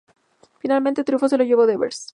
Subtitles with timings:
[0.57, 2.09] Finalmente el triunfo se lo llevó Devers.